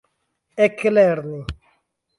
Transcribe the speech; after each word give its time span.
eklerni 0.65 1.39